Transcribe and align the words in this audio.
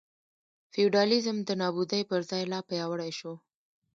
فیوډالېزم 0.71 1.37
د 1.43 1.49
نابودۍ 1.61 2.01
پر 2.09 2.21
ځای 2.29 2.43
لا 2.51 2.59
پیاوړی 2.69 3.11
شو. 3.19 3.33